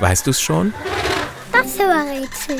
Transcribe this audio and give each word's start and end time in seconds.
Weißt 0.00 0.26
du's 0.26 0.40
schon? 0.40 0.72
Das 1.52 1.78
war 1.78 2.04
Rätsel. 2.06 2.56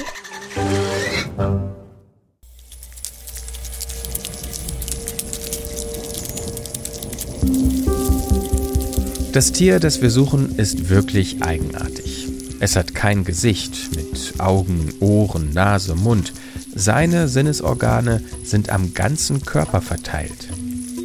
Das 9.32 9.52
Tier, 9.52 9.80
das 9.80 10.02
wir 10.02 10.11
suchen, 10.11 10.57
ist 10.57 10.91
wirklich 10.91 11.42
eigenartig. 11.42 12.28
Es 12.59 12.77
hat 12.77 12.95
kein 12.95 13.24
Gesicht 13.24 13.96
mit 13.96 14.34
Augen, 14.38 14.92
Ohren, 15.00 15.54
Nase, 15.54 15.95
Mund. 15.95 16.34
Seine 16.74 17.29
Sinnesorgane 17.29 18.22
sind 18.45 18.68
am 18.68 18.92
ganzen 18.92 19.40
Körper 19.46 19.80
verteilt. 19.80 20.48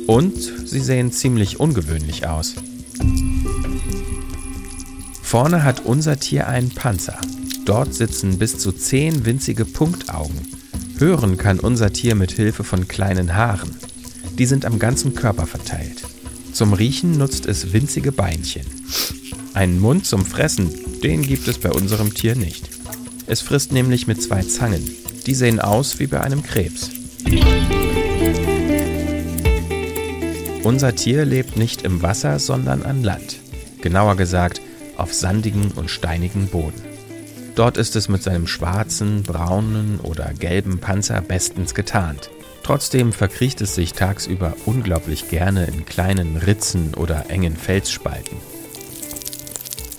Und 0.07 0.35
sie 0.65 0.81
sehen 0.81 1.13
ziemlich 1.13 1.59
ungewöhnlich 1.61 2.27
aus. 2.27 2.55
Vorne 5.25 5.63
hat 5.63 5.83
unser 5.85 6.19
Tier 6.19 6.47
einen 6.47 6.69
Panzer. 6.69 7.17
Dort 7.65 7.95
sitzen 7.95 8.37
bis 8.37 8.59
zu 8.59 8.71
zehn 8.71 9.25
winzige 9.25 9.65
Punktaugen. 9.65 10.39
Hören 10.99 11.35
kann 11.37 11.59
unser 11.59 11.91
Tier 11.91 12.13
mit 12.13 12.31
Hilfe 12.31 12.63
von 12.63 12.87
kleinen 12.87 13.35
Haaren. 13.35 13.75
Die 14.37 14.45
sind 14.45 14.65
am 14.65 14.77
ganzen 14.77 15.15
Körper 15.15 15.47
verteilt. 15.47 16.03
Zum 16.53 16.73
Riechen 16.73 17.17
nutzt 17.17 17.47
es 17.47 17.73
winzige 17.73 18.11
Beinchen. 18.11 18.67
Einen 19.55 19.79
Mund 19.79 20.05
zum 20.05 20.23
Fressen, 20.23 20.69
den 21.01 21.23
gibt 21.23 21.47
es 21.47 21.57
bei 21.57 21.71
unserem 21.71 22.13
Tier 22.13 22.35
nicht. 22.35 22.69
Es 23.25 23.41
frisst 23.41 23.71
nämlich 23.71 24.05
mit 24.05 24.21
zwei 24.21 24.43
Zangen. 24.43 24.87
Die 25.25 25.33
sehen 25.33 25.59
aus 25.59 25.97
wie 25.97 26.05
bei 26.05 26.21
einem 26.21 26.43
Krebs. 26.43 26.91
Unser 30.61 30.95
Tier 30.95 31.25
lebt 31.25 31.57
nicht 31.57 31.81
im 31.81 32.03
Wasser, 32.03 32.37
sondern 32.37 32.83
an 32.83 33.03
Land. 33.03 33.37
Genauer 33.81 34.15
gesagt 34.17 34.61
auf 34.97 35.13
sandigen 35.13 35.71
und 35.71 35.89
steinigen 35.89 36.47
Boden. 36.47 36.81
Dort 37.55 37.77
ist 37.77 37.95
es 37.95 38.09
mit 38.09 38.21
seinem 38.21 38.47
schwarzen, 38.47 39.23
braunen 39.23 39.99
oder 40.03 40.33
gelben 40.33 40.79
Panzer 40.79 41.21
bestens 41.21 41.73
getarnt. 41.73 42.29
Trotzdem 42.63 43.13
verkriecht 43.13 43.61
es 43.61 43.75
sich 43.75 43.93
tagsüber 43.93 44.53
unglaublich 44.65 45.29
gerne 45.29 45.65
in 45.65 45.85
kleinen 45.85 46.35
Ritzen 46.35 46.93
oder 46.95 47.29
engen 47.29 47.55
Felsspalten. 47.55 48.37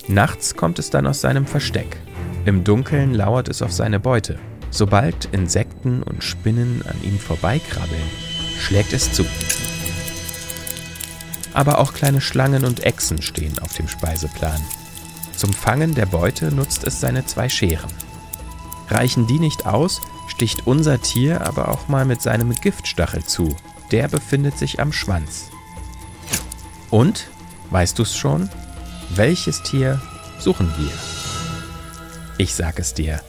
Nachts 0.09 0.55
kommt 0.55 0.79
es 0.79 0.91
dann 0.91 1.06
aus 1.06 1.21
seinem 1.21 1.47
Versteck. 1.47 1.97
Im 2.45 2.62
Dunkeln 2.62 3.15
lauert 3.15 3.49
es 3.49 3.62
auf 3.62 3.73
seine 3.73 4.01
Beute. 4.01 4.39
Sobald 4.71 5.27
Insekten 5.33 6.03
und 6.03 6.23
Spinnen 6.23 6.83
an 6.87 6.97
ihm 7.03 7.19
vorbeikrabbeln, 7.19 8.03
schlägt 8.61 8.93
es 8.93 9.12
zu. 9.12 9.25
Aber 11.55 11.78
auch 11.78 11.95
kleine 11.95 12.21
Schlangen 12.21 12.65
und 12.65 12.84
Echsen 12.84 13.23
stehen 13.23 13.59
auf 13.61 13.75
dem 13.75 13.89
Speiseplan. 13.89 14.61
Zum 15.37 15.53
Fangen 15.53 15.95
der 15.95 16.06
Beute 16.06 16.47
nutzt 16.55 16.84
es 16.84 17.01
seine 17.01 17.27
zwei 17.27 17.48
Scheren. 17.48 17.91
Reichen 18.89 19.27
die 19.27 19.39
nicht 19.39 19.67
aus, 19.67 20.01
sticht 20.28 20.67
unser 20.67 21.01
Tier 21.01 21.47
aber 21.47 21.69
auch 21.69 21.89
mal 21.89 22.05
mit 22.05 22.23
seinem 22.23 22.55
Giftstachel 22.55 23.25
zu. 23.25 23.55
Der 23.91 24.09
befindet 24.09 24.59
sich 24.59 24.81
am 24.81 24.93
Schwanz. 24.93 25.51
Und, 26.91 27.28
weißt 27.70 27.98
du's 27.98 28.17
schon? 28.17 28.48
Welches 29.11 29.62
Tier 29.62 30.01
suchen 30.39 30.73
wir? 30.78 30.93
Ich 32.39 32.55
sag 32.55 32.78
es 32.78 32.95
dir. 32.95 33.21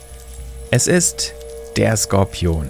Es 0.71 0.87
ist 0.87 1.33
der 1.75 1.95
Skorpion. 1.95 2.69